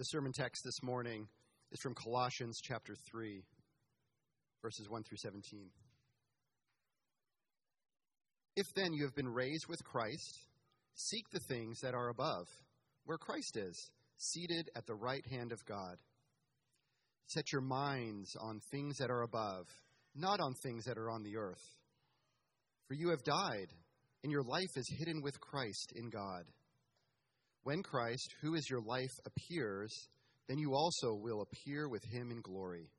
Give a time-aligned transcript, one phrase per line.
[0.00, 1.28] The sermon text this morning
[1.72, 3.44] is from Colossians chapter 3,
[4.62, 5.68] verses 1 through 17.
[8.56, 10.38] If then you have been raised with Christ,
[10.94, 12.46] seek the things that are above,
[13.04, 15.98] where Christ is, seated at the right hand of God.
[17.26, 19.66] Set your minds on things that are above,
[20.14, 21.76] not on things that are on the earth.
[22.88, 23.68] For you have died,
[24.22, 26.46] and your life is hidden with Christ in God.
[27.62, 30.08] When Christ, who is your life, appears,
[30.48, 32.90] then you also will appear with him in glory.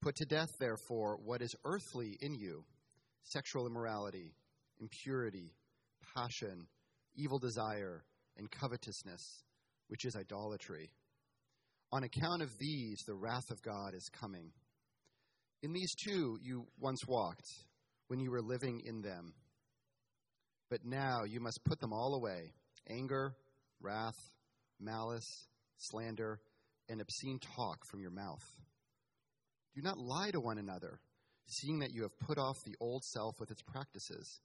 [0.00, 2.64] Put to death, therefore, what is earthly in you
[3.24, 4.34] sexual immorality,
[4.80, 5.52] impurity,
[6.14, 6.66] passion,
[7.14, 8.04] evil desire,
[8.38, 9.42] and covetousness,
[9.88, 10.90] which is idolatry.
[11.92, 14.50] On account of these, the wrath of God is coming.
[15.62, 17.48] In these too you once walked
[18.06, 19.34] when you were living in them.
[20.70, 22.52] But now you must put them all away
[22.88, 23.34] anger,
[23.80, 24.18] wrath,
[24.80, 26.40] malice, slander,
[26.88, 28.44] and obscene talk from your mouth.
[29.74, 31.00] Do not lie to one another,
[31.46, 34.40] seeing that you have put off the old self with its practices,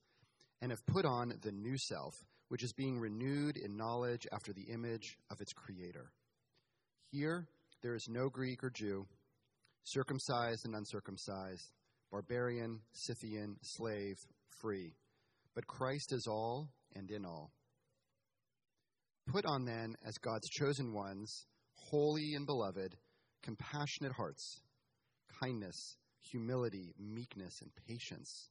[0.62, 2.14] and have put on the new self,
[2.50, 6.12] which is being renewed in knowledge after the image of its Creator.
[7.12, 7.48] Here
[7.82, 9.06] there is no Greek or Jew,
[9.84, 11.72] circumcised and uncircumcised,
[12.12, 14.18] barbarian, Scythian, slave,
[14.62, 14.94] free,
[15.56, 17.52] but Christ is all and in all.
[19.28, 22.96] Put on then, as God's chosen ones, holy and beloved,
[23.42, 24.62] compassionate hearts,
[25.42, 28.50] kindness, humility, meekness, and patience,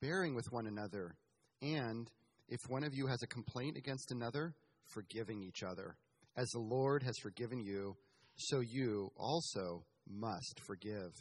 [0.00, 1.16] bearing with one another,
[1.60, 2.10] and,
[2.48, 4.54] if one of you has a complaint against another,
[4.92, 5.96] forgiving each other.
[6.36, 7.96] As the Lord has forgiven you,
[8.36, 11.12] so you also must forgive.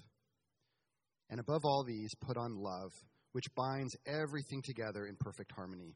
[1.30, 2.92] And above all these, put on love,
[3.34, 5.96] which binds everything together in perfect harmony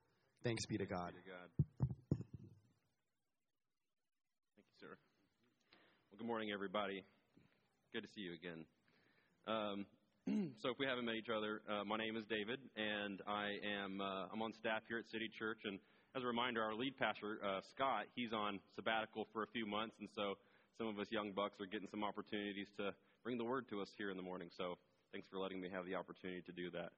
[0.43, 1.13] Thanks be to God.
[1.13, 1.21] Thank
[4.65, 4.97] you, sir.
[6.09, 7.03] Well, good morning, everybody.
[7.93, 8.65] Good to see you again.
[9.45, 9.85] Um,
[10.63, 14.01] so, if we haven't met each other, uh, my name is David, and I am
[14.01, 15.61] uh, I'm on staff here at City Church.
[15.63, 15.77] And
[16.17, 19.93] as a reminder, our lead pastor uh, Scott, he's on sabbatical for a few months,
[19.99, 20.39] and so
[20.75, 23.89] some of us young bucks are getting some opportunities to bring the word to us
[23.95, 24.49] here in the morning.
[24.57, 24.79] So,
[25.13, 26.89] thanks for letting me have the opportunity to do that.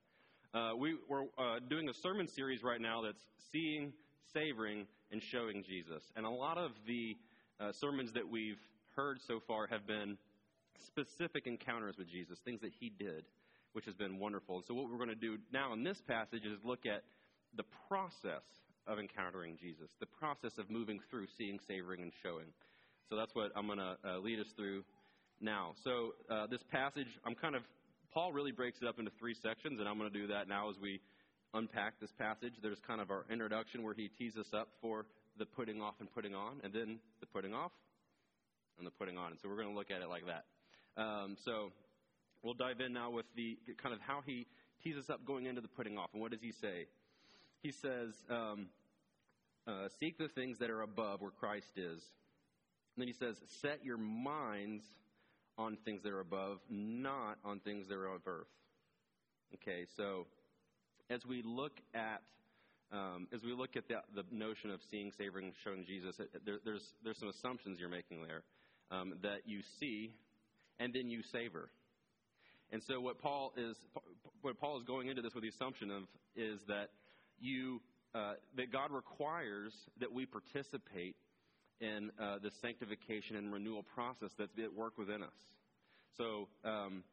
[0.53, 3.91] Uh, we, are uh, doing a sermon series right now that's seeing,
[4.33, 6.03] savoring, and showing Jesus.
[6.15, 7.17] And a lot of the
[7.59, 8.59] uh, sermons that we've
[8.95, 10.15] heard so far have been
[10.85, 13.25] specific encounters with Jesus, things that he did,
[13.71, 14.63] which has been wonderful.
[14.67, 17.01] So, what we're going to do now in this passage is look at
[17.57, 18.43] the process
[18.85, 22.45] of encountering Jesus, the process of moving through seeing, savoring, and showing.
[23.09, 24.83] So, that's what I'm going to uh, lead us through
[25.41, 25.73] now.
[25.83, 27.63] So, uh, this passage, I'm kind of
[28.13, 30.69] Paul really breaks it up into three sections, and I'm going to do that now
[30.69, 31.01] as we
[31.53, 32.53] unpack this passage.
[32.61, 35.05] There's kind of our introduction where he tees us up for
[35.37, 37.71] the putting off and putting on, and then the putting off
[38.77, 39.31] and the putting on.
[39.31, 40.45] And so we're going to look at it like that.
[41.01, 41.71] Um, so
[42.43, 44.45] we'll dive in now with the kind of how he
[44.83, 46.09] tees us up going into the putting off.
[46.13, 46.85] And what does he say?
[47.63, 48.67] He says, um,
[49.67, 52.01] uh, Seek the things that are above where Christ is.
[52.95, 54.83] And then he says, Set your minds
[55.57, 58.47] on things that are above, not on things that are of earth.
[59.55, 60.25] Okay, so
[61.09, 62.21] as we look at
[62.91, 66.15] um, as we look at the, the, notion of seeing, savoring, showing Jesus,
[66.45, 68.43] there, there's there's some assumptions you're making there
[68.91, 70.11] um, that you see
[70.79, 71.69] and then you savor.
[72.71, 73.75] And so what Paul is
[74.41, 76.03] what Paul is going into this with the assumption of
[76.35, 76.89] is that
[77.39, 77.81] you
[78.15, 81.15] uh, that God requires that we participate
[81.79, 85.39] in uh, the sanctification and renewal process that's at work within us.
[86.17, 87.03] So, um,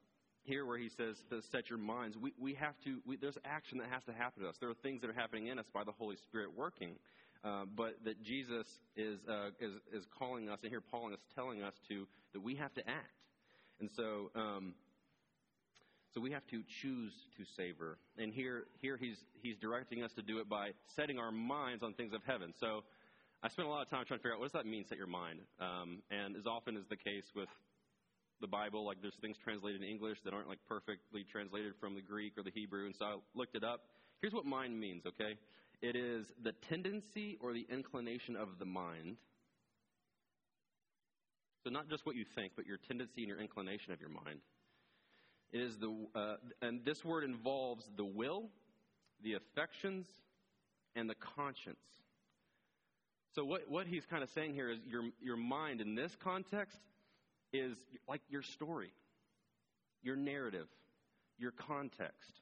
[0.42, 3.78] here where he says to set your minds, we, we have to, we, there's action
[3.78, 4.56] that has to happen to us.
[4.58, 6.96] There are things that are happening in us by the Holy Spirit working.
[7.42, 8.66] Uh, but that Jesus
[8.96, 12.54] is, uh, is, is calling us, and here Paul is telling us to, that we
[12.56, 13.16] have to act.
[13.80, 14.74] And so, um,
[16.12, 17.96] so we have to choose to savor.
[18.18, 21.94] And here, here he's, he's directing us to do it by setting our minds on
[21.94, 22.52] things of heaven.
[22.60, 22.82] So
[23.42, 24.98] I spent a lot of time trying to figure out what does that mean, set
[24.98, 25.40] your mind?
[25.58, 27.48] Um, and as often is the case with
[28.40, 32.02] the Bible, like there's things translated in English that aren't like perfectly translated from the
[32.02, 32.86] Greek or the Hebrew.
[32.86, 33.80] And so I looked it up.
[34.20, 35.38] Here's what mind means, okay?
[35.80, 39.16] It is the tendency or the inclination of the mind
[41.64, 44.40] So, not just what you think, but your tendency and your inclination of your mind.
[45.52, 48.48] It is the, uh, and this word involves the will,
[49.22, 50.06] the affections,
[50.96, 51.76] and the conscience.
[53.34, 56.78] So, what, what he's kind of saying here is your, your mind in this context
[57.52, 57.76] is
[58.08, 58.92] like your story,
[60.02, 60.66] your narrative,
[61.38, 62.40] your context.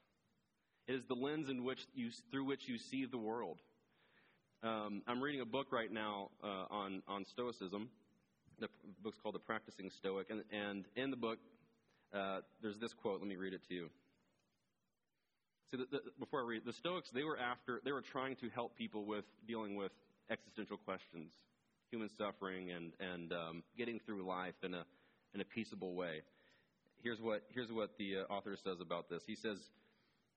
[0.87, 3.59] It is the lens in which you, through which you see the world.
[4.63, 7.89] Um, I'm reading a book right now uh, on, on Stoicism.
[8.59, 8.67] The
[9.03, 10.31] book's called The Practicing Stoic.
[10.31, 11.37] And, and in the book,
[12.13, 13.19] uh, there's this quote.
[13.19, 13.89] Let me read it to you.
[15.69, 18.49] See, the, the, before I read, the Stoics they were after they were trying to
[18.49, 19.91] help people with dealing with
[20.29, 21.31] existential questions,
[21.91, 24.85] human suffering, and and um, getting through life in a
[25.33, 26.21] in a peaceable way.
[27.01, 29.23] Here's what here's what the uh, author says about this.
[29.25, 29.57] He says,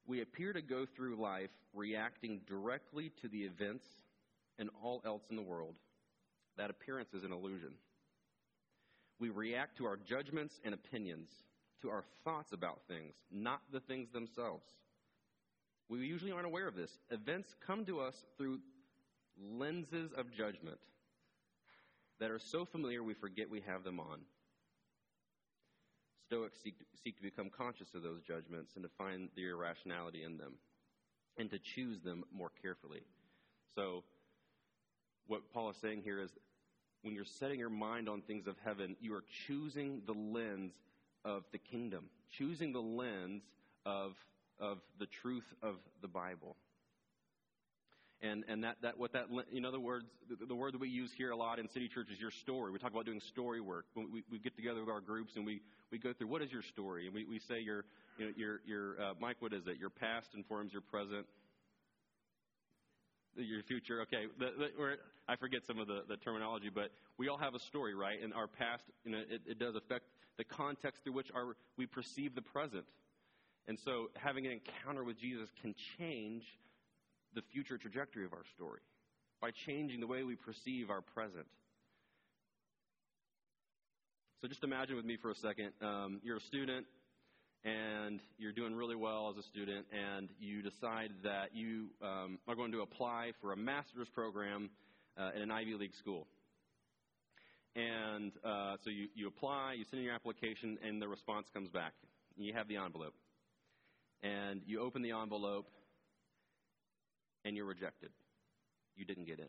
[0.06, 3.85] "We appear to go through life reacting directly to the events
[4.59, 5.75] and all else in the world.
[6.56, 7.73] That appearance is an illusion.
[9.19, 11.31] We react to our judgments and opinions."
[11.83, 14.65] to our thoughts about things, not the things themselves.
[15.88, 16.91] We usually aren't aware of this.
[17.11, 18.61] Events come to us through
[19.40, 20.79] lenses of judgment
[22.20, 24.20] that are so familiar we forget we have them on.
[26.26, 30.23] Stoics seek to, seek to become conscious of those judgments and to find the irrationality
[30.23, 30.55] in them
[31.37, 33.02] and to choose them more carefully.
[33.75, 34.05] So,
[35.26, 36.31] what Paul is saying here is
[37.02, 40.73] when you're setting your mind on things of heaven, you are choosing the lens
[41.25, 43.43] of the kingdom, choosing the lens
[43.85, 44.14] of,
[44.58, 46.56] of the truth of the Bible.
[48.23, 51.11] And, and that, that, what that, in other words, the, the word that we use
[51.13, 52.71] here a lot in City Church is your story.
[52.71, 53.87] We talk about doing story work.
[53.97, 55.61] We, we get together with our groups and we,
[55.91, 57.07] we go through what is your story?
[57.07, 57.85] And we, we say your,
[58.19, 59.77] you know, your, your uh, Mike, what is it?
[59.79, 61.27] Your past informs your present,
[63.35, 64.03] your future.
[64.03, 64.97] Okay, the, the,
[65.27, 68.23] I forget some of the, the terminology, but we all have a story, right?
[68.23, 70.05] And our past, you know, it, it does affect
[70.39, 72.85] the context through which our, we perceive the present.
[73.67, 76.45] And so having an encounter with Jesus can change
[77.34, 78.81] the future trajectory of our story
[79.40, 81.46] by changing the way we perceive our present.
[84.40, 86.87] So just imagine with me for a second um, you're a student
[87.64, 92.56] and you're doing really well as a student, and you decide that you um, are
[92.56, 94.70] going to apply for a master's program
[95.17, 96.26] uh, in an Ivy League school.
[97.76, 101.69] And uh, so you, you apply, you send in your application, and the response comes
[101.69, 101.93] back.
[102.37, 103.14] You have the envelope.
[104.23, 105.67] And you open the envelope,
[107.44, 108.11] and you're rejected.
[108.97, 109.49] You didn't get in.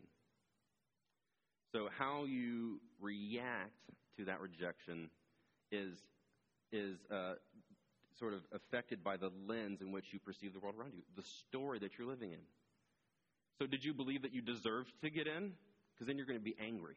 [1.72, 3.72] So, how you react
[4.16, 5.10] to that rejection
[5.72, 5.98] is,
[6.72, 7.34] is uh,
[8.18, 11.22] sort of affected by the lens in which you perceive the world around you, the
[11.22, 12.38] story that you're living in.
[13.58, 15.52] So, did you believe that you deserved to get in?
[15.94, 16.94] Because then you're going to be angry.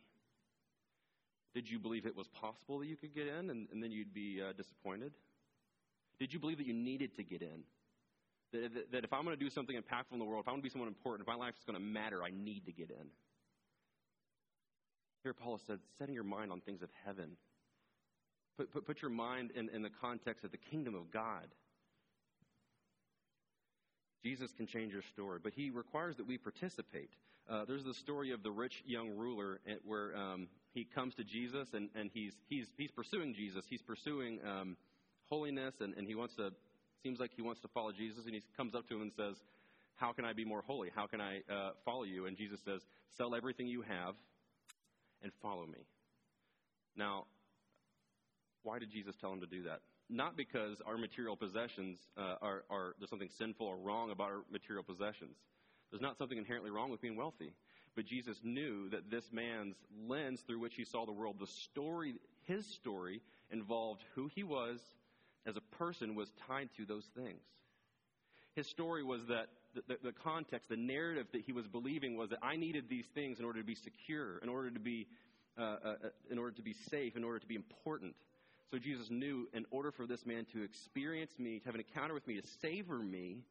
[1.53, 4.13] Did you believe it was possible that you could get in and, and then you'd
[4.13, 5.11] be uh, disappointed?
[6.19, 7.63] Did you believe that you needed to get in?
[8.53, 10.53] That, that, that if I'm going to do something impactful in the world, if I'm
[10.53, 12.71] going to be someone important, if my life is going to matter, I need to
[12.71, 13.07] get in.
[15.23, 17.31] Here, Paul said, setting your mind on things of heaven.
[18.57, 21.47] Put, put, put your mind in, in the context of the kingdom of God.
[24.23, 27.11] Jesus can change your story, but he requires that we participate.
[27.49, 31.69] Uh, there's the story of the rich young ruler where um, he comes to Jesus
[31.73, 33.63] and, and he's, he's, he's pursuing Jesus.
[33.69, 34.75] He's pursuing um,
[35.29, 36.51] holiness and, and he wants to,
[37.03, 38.25] seems like he wants to follow Jesus.
[38.25, 39.35] And he comes up to him and says,
[39.95, 40.89] How can I be more holy?
[40.93, 42.25] How can I uh, follow you?
[42.25, 42.81] And Jesus says,
[43.17, 44.15] Sell everything you have
[45.21, 45.79] and follow me.
[46.95, 47.25] Now,
[48.63, 49.81] why did Jesus tell him to do that?
[50.09, 54.39] Not because our material possessions uh, are, are, there's something sinful or wrong about our
[54.51, 55.35] material possessions.
[55.91, 57.53] There's not something inherently wrong with being wealthy.
[57.95, 59.75] But Jesus knew that this man's
[60.07, 64.79] lens through which he saw the world, the story, his story, involved who he was
[65.47, 67.41] as a person was tied to those things.
[68.55, 69.47] His story was that
[69.87, 73.39] the, the, context, the narrative that he was believing was that I needed these things
[73.39, 75.07] in order to be secure, in order to be,
[75.57, 78.15] uh, uh, uh in order to be safe, in order to be important.
[78.71, 82.13] So Jesus knew in order for this man to experience me, to have an encounter
[82.13, 83.43] with me, to savor me,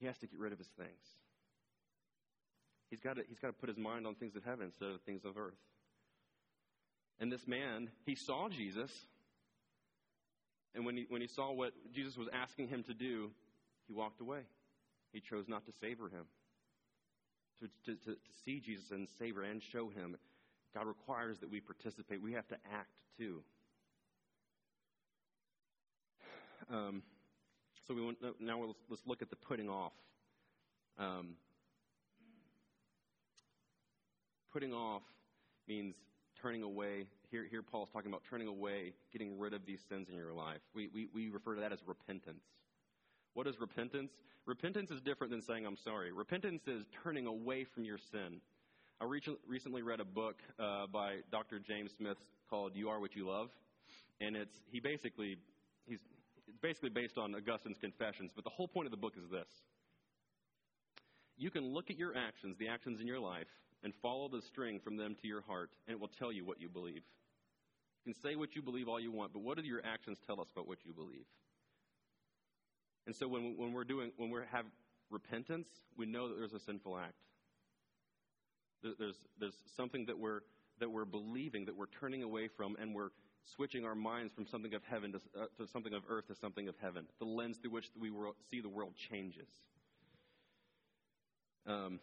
[0.00, 0.90] he has to get rid of his things.
[2.90, 5.00] He's got to, he's got to put his mind on things of heaven instead of
[5.02, 5.54] things of earth.
[7.20, 8.90] And this man, he saw Jesus.
[10.82, 13.30] And when he, when he saw what Jesus was asking him to do,
[13.86, 14.40] he walked away.
[15.12, 16.24] He chose not to savor him.
[17.60, 20.16] To, to, to, to see Jesus and savor and show him,
[20.74, 22.20] God requires that we participate.
[22.20, 23.44] We have to act too.
[26.68, 27.04] Um,
[27.86, 29.92] so we now let's, let's look at the putting off.
[30.98, 31.34] Um,
[34.52, 35.02] putting off
[35.68, 35.94] means
[36.42, 37.06] turning away.
[37.32, 40.60] Here, here Paul's talking about turning away, getting rid of these sins in your life.
[40.74, 42.44] We, we, we refer to that as repentance.
[43.32, 44.12] What is repentance?
[44.44, 46.12] Repentance is different than saying I'm sorry.
[46.12, 48.42] Repentance is turning away from your sin.
[49.00, 51.58] I re- recently read a book uh, by Dr.
[51.58, 52.18] James Smith
[52.50, 53.48] called "You Are What You Love,"
[54.20, 55.36] and it's he basically
[55.86, 56.00] he's
[56.46, 58.30] it's basically based on Augustine's Confessions.
[58.34, 59.48] But the whole point of the book is this:
[61.38, 63.48] you can look at your actions, the actions in your life,
[63.82, 66.60] and follow the string from them to your heart, and it will tell you what
[66.60, 67.02] you believe.
[68.04, 70.40] You can say what you believe all you want, but what do your actions tell
[70.40, 71.26] us about what you believe?
[73.06, 74.64] And so when, when we're doing, when we have
[75.10, 77.14] repentance, we know that there's a sinful act.
[78.82, 80.40] There's, there's something that we're,
[80.80, 83.10] that we're believing, that we're turning away from, and we're
[83.56, 86.68] switching our minds from something of heaven to, uh, to something of earth to something
[86.68, 87.06] of heaven.
[87.18, 88.10] The lens through which we
[88.50, 89.48] see the world changes.
[91.66, 92.00] Um,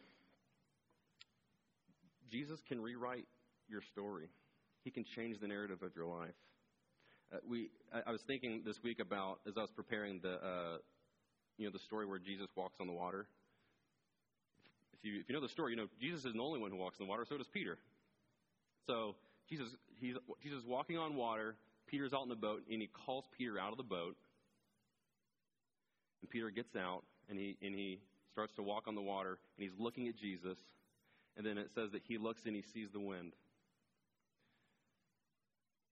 [2.29, 3.25] Jesus can rewrite
[3.67, 4.29] your story.
[4.83, 6.35] He can change the narrative of your life.
[7.33, 10.77] Uh, we, I, I, was thinking this week about as I was preparing the, uh,
[11.57, 13.27] you know, the story where Jesus walks on the water.
[14.93, 16.77] If you, if you know the story, you know Jesus is the only one who
[16.77, 17.25] walks on the water.
[17.29, 17.77] So does Peter.
[18.87, 19.15] So
[19.49, 19.67] Jesus,
[19.99, 21.55] he's, Jesus walking on water.
[21.87, 24.15] Peter's out in the boat, and he calls Peter out of the boat.
[26.21, 27.99] And Peter gets out, and he, and he
[28.31, 30.57] starts to walk on the water, and he's looking at Jesus.
[31.39, 33.31] And then it says that he looks and he sees the wind.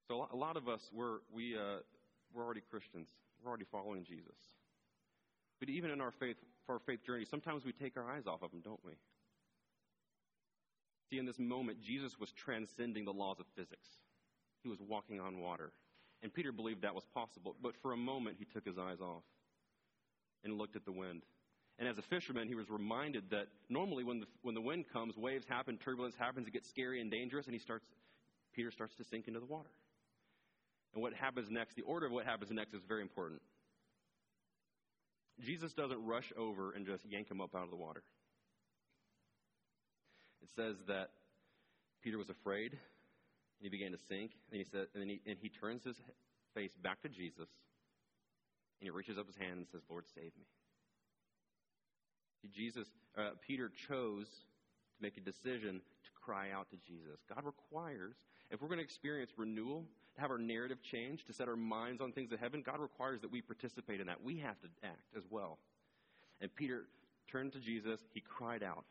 [0.10, 1.80] So a lot of us, we're, we, uh,
[2.34, 3.08] we're already Christians.
[3.42, 4.36] We're already following Jesus.
[5.62, 6.36] But even in our faith,
[6.68, 8.92] our faith journey, sometimes we take our eyes off of him, don't we?
[11.10, 13.88] See, in this moment, Jesus was transcending the laws of physics.
[14.63, 15.72] He was walking on water.
[16.22, 17.56] And Peter believed that was possible.
[17.63, 19.24] But for a moment, he took his eyes off
[20.44, 21.22] and looked at the wind.
[21.79, 25.15] And as a fisherman, he was reminded that normally when the, when the wind comes,
[25.15, 27.86] waves happen, turbulence happens, it gets scary and dangerous, and he starts,
[28.55, 29.69] Peter starts to sink into the water.
[30.93, 33.41] And what happens next, the order of what happens next is very important.
[35.46, 38.01] Jesus doesn't rush over and just yank him up out of the water.
[40.41, 41.10] It says that
[42.03, 42.79] Peter was afraid, and
[43.62, 45.98] he began to sink, and he said, and, he, and he turns his
[46.55, 47.50] face back to Jesus,
[48.79, 50.46] and he reaches up his hand and says, Lord, save me.
[52.48, 57.20] Jesus, uh, Peter chose to make a decision to cry out to Jesus.
[57.34, 58.15] God requires,
[58.51, 62.01] if we're going to experience renewal, to have our narrative change, to set our minds
[62.01, 64.24] on things of heaven, God requires that we participate in that.
[64.24, 65.60] We have to act as well.
[66.41, 66.86] And Peter
[67.32, 68.00] turned to Jesus.
[68.13, 68.86] He cried out.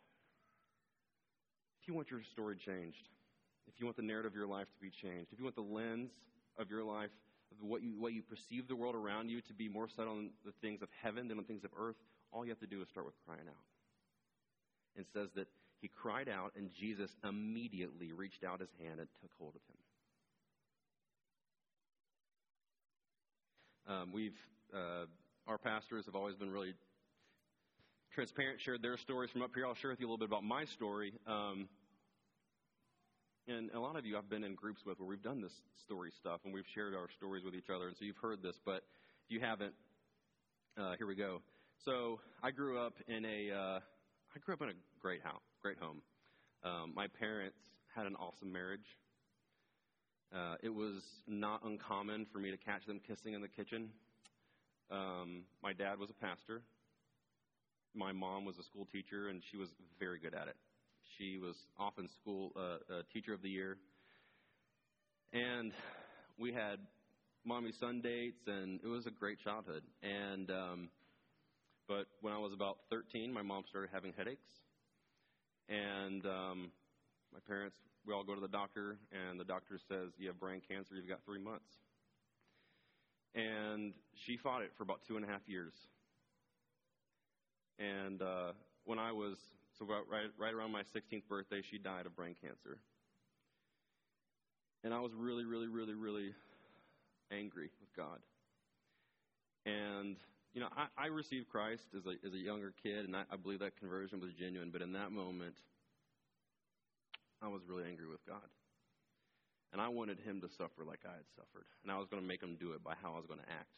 [1.80, 3.08] If you want your story changed,
[3.68, 5.62] if you want the narrative of your life to be changed, if you want the
[5.62, 6.10] lens
[6.58, 7.10] of your life,
[7.52, 10.30] of what you, what you perceive the world around you to be more set on
[10.44, 11.96] the things of heaven than on things of earth,
[12.36, 13.64] all you have to do is start with crying out.
[14.96, 15.48] And says that
[15.80, 19.76] he cried out, and Jesus immediately reached out his hand and took hold of him.
[23.94, 24.36] Um, we've,
[24.74, 25.06] uh,
[25.46, 26.74] our pastors have always been really
[28.12, 29.66] transparent, shared their stories from up here.
[29.66, 31.12] I'll share with you a little bit about my story.
[31.26, 31.68] Um,
[33.48, 35.52] and a lot of you I've been in groups with where we've done this
[35.84, 37.86] story stuff and we've shared our stories with each other.
[37.86, 38.82] And so you've heard this, but
[39.24, 39.74] if you haven't,
[40.76, 41.42] uh, here we go.
[41.84, 43.80] So I grew up in a uh,
[44.34, 46.02] I grew up in a great house, great home.
[46.64, 47.58] Um, my parents
[47.94, 48.86] had an awesome marriage.
[50.34, 53.90] Uh, it was not uncommon for me to catch them kissing in the kitchen.
[54.90, 56.62] Um, my dad was a pastor.
[57.94, 59.68] My mom was a school teacher, and she was
[59.98, 60.56] very good at it.
[61.16, 62.60] She was often school uh,
[62.92, 63.78] uh, teacher of the year,
[65.32, 65.72] and
[66.36, 66.80] we had
[67.44, 69.82] mommy son dates, and it was a great childhood.
[70.02, 70.88] And um,
[71.88, 74.48] but when I was about 13, my mom started having headaches.
[75.68, 76.70] And um,
[77.32, 77.76] my parents,
[78.06, 81.08] we all go to the doctor, and the doctor says, You have brain cancer, you've
[81.08, 81.70] got three months.
[83.34, 85.74] And she fought it for about two and a half years.
[87.78, 88.52] And uh,
[88.84, 89.36] when I was,
[89.78, 92.78] so about right, right around my 16th birthday, she died of brain cancer.
[94.82, 96.30] And I was really, really, really, really
[97.30, 98.20] angry with God.
[99.66, 100.16] And
[100.56, 103.36] you know, I, I received Christ as a, as a younger kid, and I, I
[103.36, 104.70] believe that conversion was genuine.
[104.72, 105.54] But in that moment,
[107.42, 108.48] I was really angry with God.
[109.74, 111.66] And I wanted him to suffer like I had suffered.
[111.82, 113.50] And I was going to make him do it by how I was going to
[113.50, 113.68] act.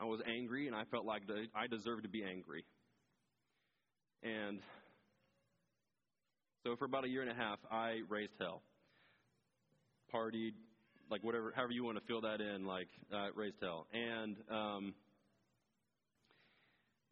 [0.00, 1.22] I was angry, and I felt like
[1.54, 2.64] I deserved to be angry.
[4.24, 4.58] And
[6.64, 8.62] so for about a year and a half, I raised hell.
[10.12, 10.54] Partied,
[11.08, 13.86] like whatever, however you want to fill that in, like uh, raised hell.
[13.92, 14.94] And um,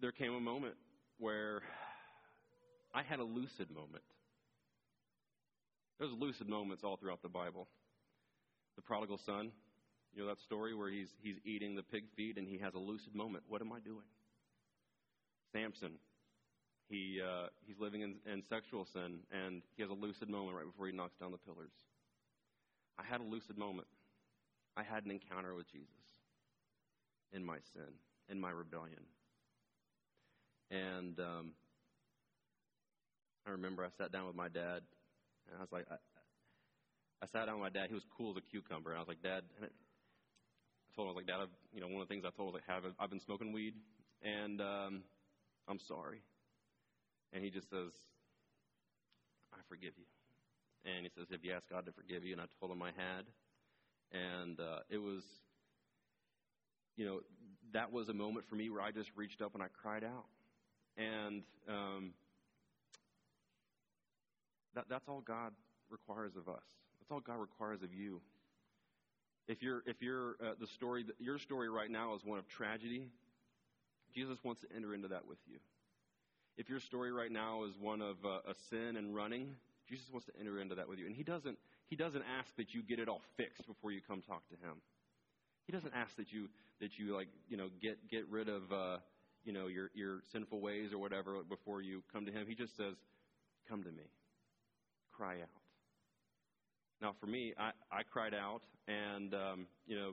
[0.00, 0.74] there came a moment
[1.18, 1.62] where
[2.94, 4.04] I had a lucid moment.
[5.98, 7.68] There's lucid moments all throughout the Bible.
[8.76, 9.50] The prodigal son,
[10.14, 12.78] you know that story where he's, he's eating the pig feed and he has a
[12.78, 13.44] lucid moment.
[13.48, 14.04] What am I doing?
[15.52, 15.92] Samson,
[16.88, 20.66] he, uh, he's living in, in sexual sin and he has a lucid moment right
[20.66, 21.72] before he knocks down the pillars.
[22.98, 23.88] I had a lucid moment.
[24.76, 25.88] I had an encounter with Jesus
[27.32, 27.92] in my sin,
[28.28, 29.04] in my rebellion.
[30.70, 31.52] And um,
[33.46, 34.82] I remember I sat down with my dad,
[35.46, 35.96] and I was like, I,
[37.22, 37.88] I sat down with my dad.
[37.88, 39.68] He was cool as a cucumber, and I was like, Dad, I
[40.94, 42.48] told him I was like, Dad, I've, you know, one of the things I told
[42.48, 43.74] him was like, have I've been smoking weed,
[44.22, 45.02] and um,
[45.68, 46.20] I'm sorry.
[47.32, 47.92] And he just says,
[49.52, 50.04] I forgive you.
[50.84, 52.32] And he says, Have you asked God to forgive you?
[52.32, 53.26] And I told him I had.
[54.12, 55.24] And uh, it was,
[56.96, 57.20] you know,
[57.72, 60.26] that was a moment for me where I just reached up and I cried out.
[60.96, 62.12] And um,
[64.74, 65.52] that, that's all God
[65.90, 66.62] requires of us.
[67.00, 68.20] That's all God requires of you.
[69.48, 73.08] If you're, if you're uh, the story, your story right now is one of tragedy,
[74.14, 75.58] Jesus wants to enter into that with you.
[76.56, 79.54] If your story right now is one of uh, a sin and running,
[79.88, 81.06] Jesus wants to enter into that with you.
[81.06, 84.22] And he doesn't, he doesn't ask that you get it all fixed before you come
[84.22, 84.76] talk to him.
[85.66, 86.48] He doesn't ask that you,
[86.80, 88.96] that you like, you know, get, get rid of, uh,
[89.46, 92.44] you know, your, your sinful ways or whatever before you come to him.
[92.46, 92.94] He just says,
[93.68, 94.04] come to me.
[95.16, 95.48] Cry out.
[97.00, 100.12] Now, for me, I, I cried out, and, um, you know,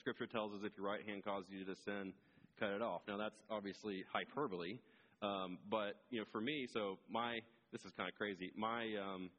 [0.00, 2.12] Scripture tells us if your right hand causes you to sin,
[2.58, 3.02] cut it off.
[3.06, 4.78] Now, that's obviously hyperbole,
[5.22, 7.40] um, but, you know, for me, so my
[7.74, 8.52] this is kind of crazy.
[8.56, 9.30] My um,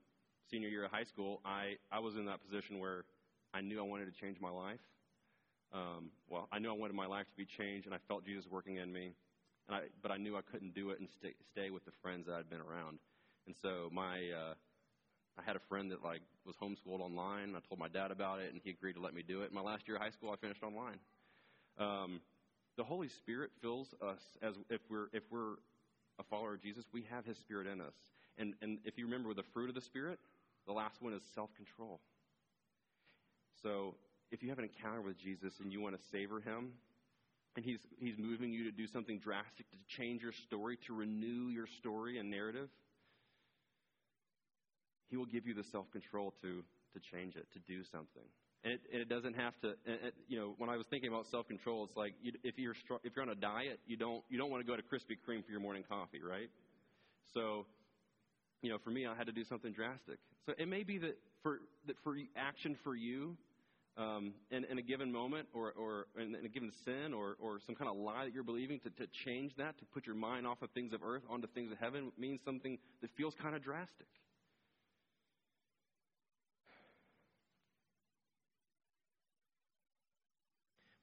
[0.51, 3.06] senior year of high school, I, I was in that position where
[3.54, 4.82] I knew I wanted to change my life.
[5.75, 8.46] Um, well, I knew I wanted my life to be changed, and I felt Jesus
[8.50, 9.12] working in me.
[9.67, 12.27] And I, but I knew I couldn't do it and stay, stay with the friends
[12.27, 13.00] that I'd been around.
[13.46, 14.53] And so my, uh,
[15.38, 17.55] I had a friend that like was homeschooled online.
[17.57, 19.51] I told my dad about it, and he agreed to let me do it.
[19.51, 21.00] My last year of high school, I finished online.
[21.77, 22.22] Um,
[22.77, 25.55] the Holy Spirit fills us as if we're if we're
[26.20, 27.94] a follower of Jesus, we have His Spirit in us.
[28.38, 30.20] And, and if you remember the fruit of the Spirit,
[30.68, 32.00] the last one is self control.
[33.61, 33.96] So
[34.31, 36.72] if you have an encounter with Jesus and you want to savor Him,
[37.55, 41.50] and he's, he's moving you to do something drastic, to change your story, to renew
[41.50, 42.70] your story and narrative,
[45.09, 48.27] He will give you the self control to, to change it, to do something.
[48.64, 51.25] And it, and it doesn't have to, it, you know, when I was thinking about
[51.31, 54.38] self control, it's like you, if, you're, if you're on a diet, you don't, you
[54.38, 56.50] don't want to go to Krispy Kreme for your morning coffee, right?
[57.33, 57.66] So
[58.66, 60.18] you know, for me, I had to do something drastic.
[60.48, 63.38] So it may be that for that for action for you,
[63.98, 67.60] um, in, in, a given moment, or, or in, in, a given sin, or, or
[67.66, 70.46] some kind of lie that you're believing, to, to change that, to put your mind
[70.46, 73.64] off of things of earth onto things of heaven, means something that feels kind of
[73.64, 74.08] drastic.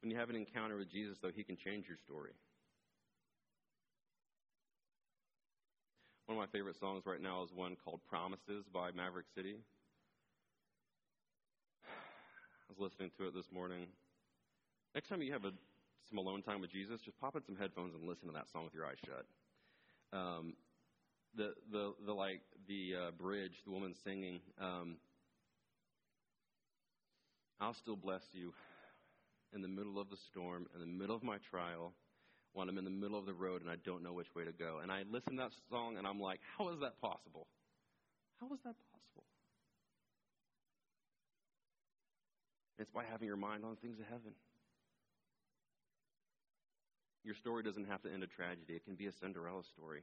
[0.02, 2.32] When you have an encounter with Jesus, though, He can change your story.
[6.26, 9.56] One of my favorite songs right now is one called Promises by Maverick City.
[12.72, 13.84] Was listening to it this morning.
[14.94, 15.52] Next time you have a,
[16.08, 18.64] some alone time with Jesus, just pop in some headphones and listen to that song
[18.64, 19.26] with your eyes shut.
[20.18, 20.54] Um,
[21.36, 24.40] the the the like the uh, bridge, the woman singing.
[24.58, 24.96] Um,
[27.60, 28.54] I'll still bless you
[29.52, 31.92] in the middle of the storm, in the middle of my trial
[32.54, 34.52] when I'm in the middle of the road and I don't know which way to
[34.52, 34.78] go.
[34.82, 37.46] And I listen to that song and I'm like, how is that possible?
[38.40, 38.91] How is that possible?
[42.82, 44.34] It's by having your mind on things of heaven.
[47.22, 50.02] Your story doesn't have to end a tragedy, it can be a Cinderella story.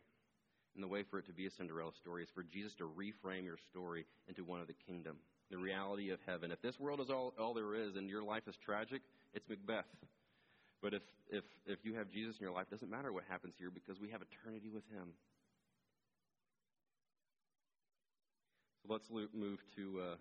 [0.75, 3.43] And the way for it to be a Cinderella story is for Jesus to reframe
[3.43, 5.17] your story into one of the kingdom,
[5.51, 6.51] the reality of heaven.
[6.51, 9.01] If this world is all, all there is and your life is tragic,
[9.33, 9.83] it's Macbeth.
[10.81, 13.55] But if, if, if you have Jesus in your life, it doesn't matter what happens
[13.59, 15.09] here because we have eternity with Him.
[18.81, 20.15] So let's move to uh,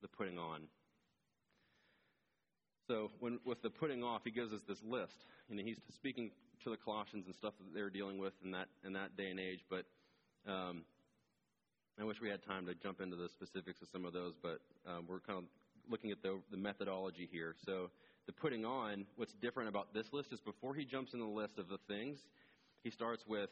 [0.00, 0.68] the putting on.
[2.86, 5.24] So when, with the putting off, he gives us this list.
[5.48, 6.30] You know, he's speaking
[6.64, 9.38] to the Colossians and stuff that they're dealing with in that in that day and
[9.38, 9.60] age.
[9.70, 9.84] But
[10.46, 10.82] um,
[12.00, 14.34] I wish we had time to jump into the specifics of some of those.
[14.40, 15.44] But um, we're kind of
[15.90, 17.54] looking at the, the methodology here.
[17.64, 17.90] So
[18.26, 21.58] the putting on, what's different about this list is before he jumps in the list
[21.58, 22.18] of the things,
[22.82, 23.50] he starts with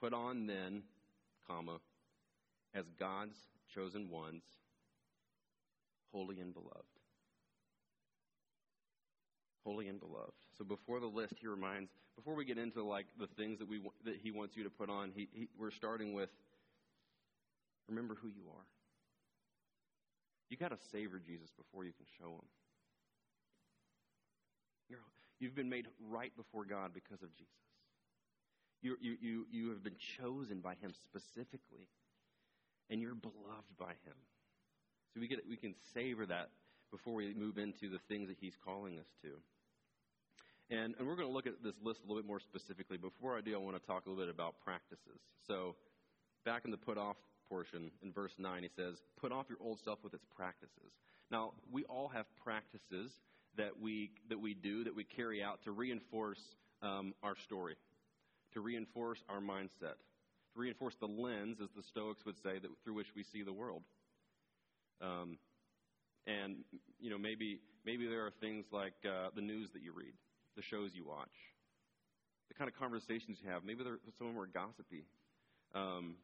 [0.00, 0.82] put on then,
[1.46, 1.78] comma,
[2.74, 3.36] as God's
[3.74, 4.42] chosen ones,
[6.12, 6.97] holy and beloved.
[9.68, 10.32] Holy and beloved.
[10.56, 13.82] So before the list, he reminds, before we get into like the things that we
[14.06, 16.30] that he wants you to put on, he, he, we're starting with
[17.86, 18.64] remember who you are.
[20.48, 22.48] You got to savor Jesus before you can show him.
[24.88, 25.00] You're,
[25.38, 27.52] you've been made right before God because of Jesus.
[28.80, 31.88] You, you, you, you have been chosen by him specifically,
[32.88, 34.16] and you're beloved by him.
[35.12, 36.48] So we, get, we can savor that
[36.90, 39.28] before we move into the things that he's calling us to.
[40.70, 42.98] And, and we're going to look at this list a little bit more specifically.
[42.98, 45.20] Before I do, I want to talk a little bit about practices.
[45.46, 45.76] So,
[46.44, 47.16] back in the put off
[47.48, 50.92] portion, in verse 9, he says, Put off your old self with its practices.
[51.30, 53.10] Now, we all have practices
[53.56, 56.40] that we, that we do, that we carry out to reinforce
[56.82, 57.76] um, our story,
[58.52, 59.96] to reinforce our mindset,
[60.54, 63.52] to reinforce the lens, as the Stoics would say, that, through which we see the
[63.52, 63.82] world.
[65.00, 65.38] Um,
[66.26, 66.56] and
[67.00, 70.12] you know, maybe maybe there are things like uh, the news that you read,
[70.58, 71.38] the shows you watch,
[72.48, 73.62] the kind of conversations you have.
[73.62, 73.84] Maybe
[74.18, 75.06] some of them are gossipy.
[75.72, 76.16] Um,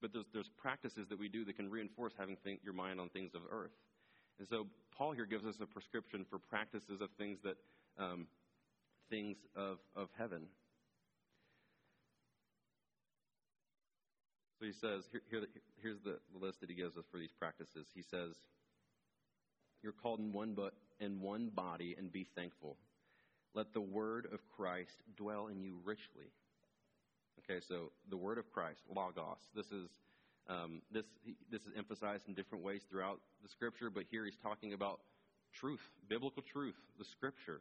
[0.00, 3.32] but there's, there's practices that we do that can reinforce having your mind on things
[3.34, 3.76] of earth.
[4.38, 7.56] And so Paul here gives us a prescription for practices of things that
[7.98, 8.26] um,
[9.10, 10.46] things of, of heaven.
[14.58, 15.42] So he says, here, here,
[15.82, 17.86] here's the, the list that he gives us for these practices.
[17.94, 18.32] He says,
[19.82, 22.76] You're called in one, but, in one body and be thankful.
[23.54, 26.30] Let the word of Christ dwell in you richly.
[27.40, 29.38] Okay, so the word of Christ, logos.
[29.54, 29.88] This is
[30.48, 31.04] um, this
[31.50, 35.00] this is emphasized in different ways throughout the scripture, but here he's talking about
[35.52, 37.60] truth, biblical truth, the scripture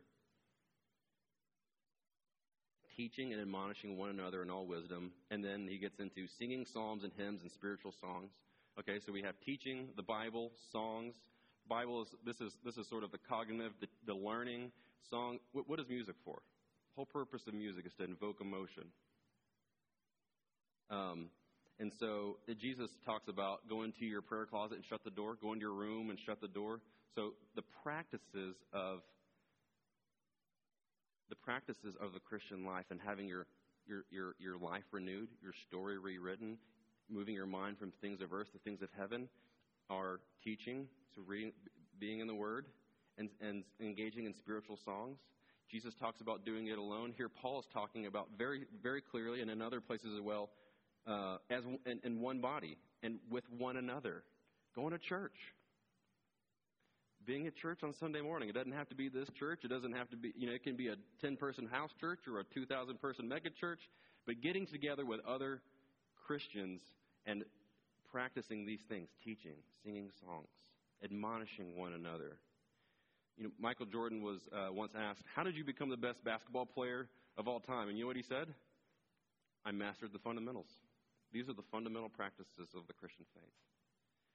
[3.00, 5.12] teaching and admonishing one another in all wisdom.
[5.32, 8.32] And then he gets into singing psalms and hymns and spiritual songs.
[8.78, 11.16] Okay, so we have teaching, the Bible, songs.
[11.70, 14.72] Bible is this is this is sort of the cognitive, the, the learning
[15.10, 15.40] song.
[15.52, 16.36] What, what is music for?
[16.36, 18.86] The whole purpose of music is to invoke emotion.
[20.90, 21.30] Um,
[21.80, 25.54] and so Jesus talks about go into your prayer closet and shut the door, go
[25.54, 26.82] into your room and shut the door.
[27.16, 29.00] So the practices of
[31.30, 33.46] the practices of the Christian life and having your,
[33.88, 36.58] your, your, your life renewed, your story rewritten,
[37.10, 39.30] moving your mind from things of earth to things of heaven
[39.90, 41.52] are teaching, so reading,
[42.00, 42.66] being in the Word,
[43.20, 45.20] and, and engaging in spiritual songs.
[45.70, 47.14] Jesus talks about doing it alone.
[47.16, 50.50] Here, Paul is talking about very, very clearly, and in other places as well,
[51.06, 54.24] uh, as in, in one body and with one another.
[54.76, 55.36] Going to church,
[57.26, 58.50] being at church on Sunday morning.
[58.50, 59.60] It doesn't have to be this church.
[59.64, 62.22] It doesn't have to be, you know, it can be a 10 person house church
[62.28, 63.82] or a 2,000 person mega church.
[64.26, 65.62] But getting together with other
[66.26, 66.82] Christians
[67.26, 67.44] and
[68.12, 70.48] practicing these things, teaching, singing songs,
[71.04, 72.38] admonishing one another.
[73.40, 76.66] You know, Michael Jordan was uh, once asked, How did you become the best basketball
[76.66, 77.88] player of all time?
[77.88, 78.50] And you know what he said?
[79.66, 80.68] I mastered the fundamentals.
[81.32, 83.54] These are the fundamental practices of the Christian faith.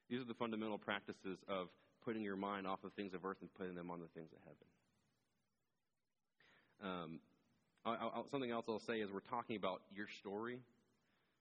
[0.09, 1.69] These are the fundamental practices of
[2.03, 4.39] putting your mind off of things of earth and putting them on the things of
[4.45, 4.67] heaven.
[6.83, 7.21] Um,
[7.85, 10.61] I, I, something else I'll say is we're talking about your story.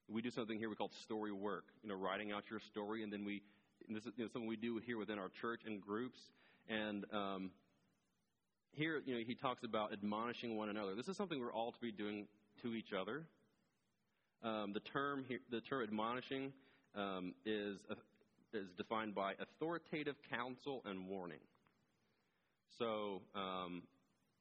[0.10, 1.66] We do something here we call story work.
[1.82, 3.42] You know, writing out your story, and then we
[3.88, 6.20] and this is you know, something we do here within our church and groups.
[6.70, 7.52] And um,
[8.72, 10.96] here, you know, he talks about admonishing one another.
[10.96, 12.28] This is something we're all to be doing
[12.62, 13.24] to each other.
[14.44, 16.52] Um, the term here, the term admonishing
[16.96, 21.40] um, is a, is defined by authoritative counsel and warning.
[22.78, 23.84] So um,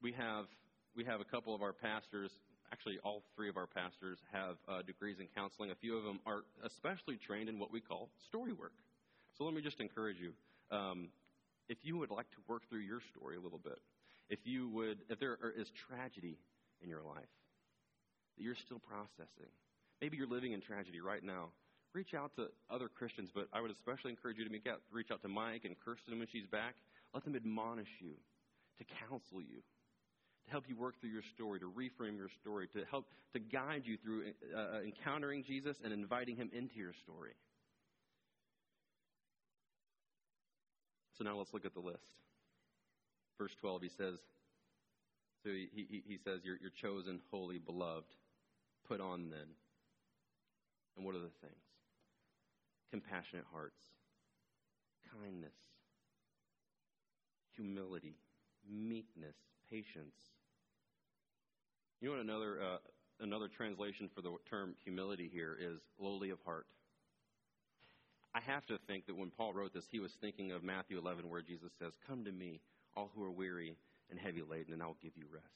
[0.02, 0.46] we have
[0.96, 2.30] we have a couple of our pastors.
[2.72, 5.70] Actually, all three of our pastors have uh, degrees in counseling.
[5.70, 8.72] A few of them are especially trained in what we call story work.
[9.36, 10.32] So let me just encourage you.
[10.74, 11.08] Um,
[11.72, 13.80] if you would like to work through your story a little bit,
[14.28, 16.36] if you would, if there is tragedy
[16.82, 17.32] in your life
[18.36, 19.48] that you're still processing,
[20.02, 21.48] maybe you're living in tragedy right now,
[21.94, 25.22] reach out to other Christians, but I would especially encourage you to out, reach out
[25.22, 26.74] to Mike and Kirsten when she's back.
[27.14, 28.16] Let them admonish you,
[28.78, 29.64] to counsel you,
[30.44, 33.82] to help you work through your story, to reframe your story, to help to guide
[33.84, 37.32] you through uh, uh, encountering Jesus and inviting him into your story.
[41.16, 42.04] So now let's look at the list.
[43.38, 44.18] Verse 12, he says,
[45.42, 48.14] so he, he, he says, you're, you're chosen, holy, beloved.
[48.86, 49.48] Put on then.
[50.96, 51.56] And what are the things?
[52.92, 53.80] compassionate hearts,
[55.18, 55.56] kindness,
[57.56, 58.16] humility,
[58.70, 59.34] meekness,
[59.70, 60.14] patience.
[62.02, 62.76] You know what another, uh,
[63.20, 66.66] another translation for the term humility here is lowly of heart.
[68.34, 71.28] I have to think that when Paul wrote this, he was thinking of Matthew 11,
[71.28, 72.60] where Jesus says, Come to me,
[72.96, 73.76] all who are weary
[74.10, 75.46] and heavy laden, and I'll give you rest.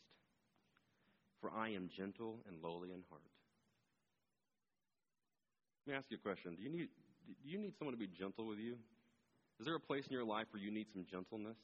[1.40, 3.22] For I am gentle and lowly in heart.
[5.86, 6.54] Let me ask you a question.
[6.56, 6.88] Do you need,
[7.26, 8.76] do you need someone to be gentle with you?
[9.58, 11.56] Is there a place in your life where you need some gentleness?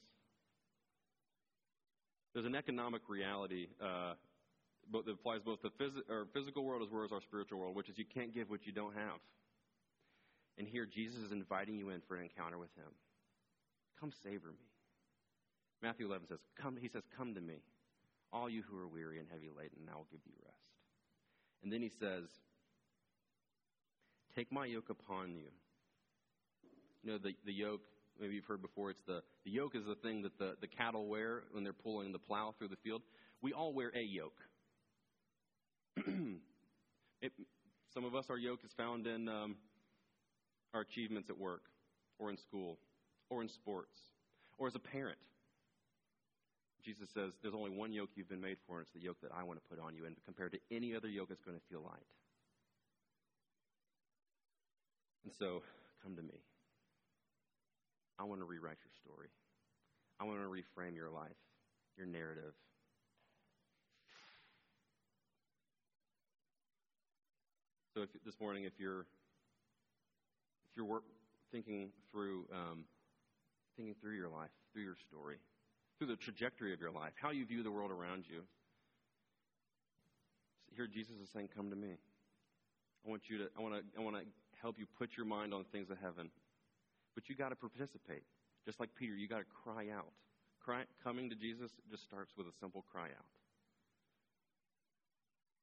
[2.33, 4.15] There's an economic reality uh,
[4.93, 7.99] that applies both to phys- physical world as well as our spiritual world, which is
[7.99, 9.21] you can't give what you don't have.
[10.59, 12.93] And here, Jesus is inviting you in for an encounter with Him.
[13.99, 14.69] Come savor me.
[15.83, 17.63] Matthew 11 says, "Come." He says, "Come to me,
[18.33, 20.79] all you who are weary and heavy laden, and I will give you rest."
[21.63, 22.29] And then He says,
[24.35, 25.51] "Take my yoke upon you."
[27.03, 27.83] You know the the yoke.
[28.21, 28.91] Maybe you've heard before.
[28.91, 32.13] It's the the yoke is the thing that the the cattle wear when they're pulling
[32.13, 33.03] the plow through the field.
[33.41, 34.41] We all wear a yoke.
[37.21, 37.33] it,
[37.93, 39.57] some of us, our yoke is found in um,
[40.75, 41.63] our achievements at work,
[42.19, 42.79] or in school,
[43.31, 43.99] or in sports,
[44.59, 45.19] or as a parent.
[46.85, 49.31] Jesus says there's only one yoke you've been made for, and it's the yoke that
[49.33, 50.05] I want to put on you.
[50.05, 52.07] And compared to any other yoke, it's going to feel light.
[55.25, 55.63] And so,
[56.03, 56.43] come to me.
[58.19, 59.29] I want to rewrite your story.
[60.21, 61.39] I want to reframe your life,
[61.97, 62.55] your narrative.
[67.95, 69.07] So, if, this morning, if you're
[70.73, 71.05] if you're work,
[71.53, 72.85] thinking through um,
[73.77, 75.37] thinking through your life, through your story,
[75.99, 78.41] through the trajectory of your life, how you view the world around you,
[80.75, 81.99] here Jesus is saying, "Come to me."
[83.05, 83.49] I want you to.
[83.59, 83.83] I want to.
[83.99, 84.23] I want to
[84.63, 86.31] help you put your mind on things of heaven,
[87.15, 88.23] but you got to participate.
[88.65, 90.13] Just like Peter, you got to cry out.
[90.65, 93.27] Cry, coming to Jesus just starts with a simple cry out.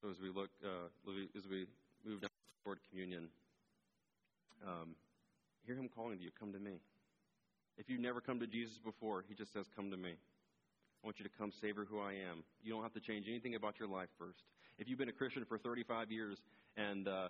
[0.01, 0.91] So as we look, uh,
[1.35, 1.65] as we
[2.05, 2.29] move down
[2.63, 3.29] toward communion,
[4.65, 4.95] um,
[5.65, 6.79] hear him calling to you, come to me.
[7.77, 10.11] If you've never come to Jesus before, he just says, come to me.
[10.11, 12.43] I want you to come savor who I am.
[12.61, 14.43] You don't have to change anything about your life first.
[14.77, 16.37] If you've been a Christian for 35 years
[16.75, 17.29] and, uh,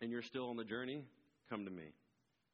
[0.00, 1.02] and you're still on the journey,
[1.50, 1.90] come to me.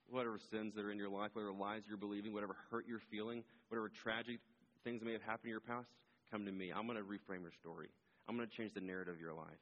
[0.08, 3.44] Whatever sins that are in your life, whatever lies you're believing, whatever hurt you're feeling,
[3.68, 4.38] whatever tragic
[4.82, 5.88] things may have happened in your past,
[6.30, 6.72] come to me.
[6.74, 7.88] I'm going to reframe your story.
[8.26, 9.60] I'm going to change the narrative of your life.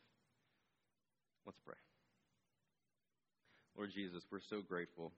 [1.44, 1.74] Let's pray.
[3.76, 5.12] Lord Jesus, we're so grateful.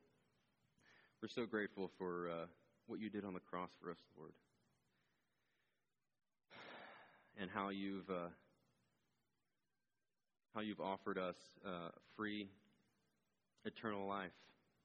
[1.22, 2.46] We're so grateful for uh,
[2.88, 4.32] what you did on the cross for us, Lord,
[7.40, 8.30] and how you've uh,
[10.56, 12.48] how you've offered us uh, free,
[13.64, 14.32] eternal life.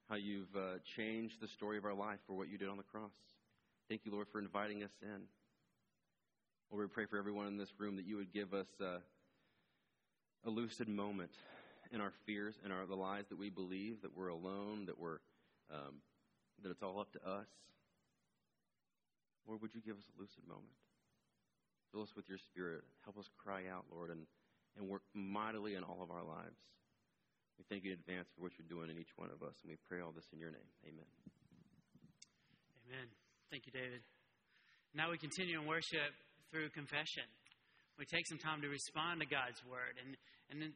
[0.08, 2.84] How you've uh, changed the story of our life for what you did on the
[2.84, 3.10] cross.
[3.90, 5.24] Thank you, Lord, for inviting us in.
[6.70, 9.00] Lord, we pray for everyone in this room that you would give us uh,
[10.46, 11.32] a lucid moment
[11.94, 15.22] in our fears and our the lies that we believe that we're alone, that we're
[15.72, 16.02] um,
[16.62, 17.48] that it's all up to us.
[19.48, 20.74] Lord, would you give us a lucid moment?
[21.92, 22.82] Fill us with your spirit.
[23.04, 24.26] Help us cry out, Lord, and,
[24.80, 26.58] and work mightily in all of our lives.
[27.60, 29.70] We thank you in advance for what you're doing in each one of us, and
[29.70, 30.70] we pray all this in your name.
[30.88, 31.06] Amen.
[32.88, 33.08] Amen.
[33.52, 34.02] Thank you, David.
[34.96, 36.10] Now we continue in worship
[36.50, 37.30] through confession.
[38.00, 40.02] We take some time to respond to God's word.
[40.02, 40.18] And,
[40.50, 40.74] and then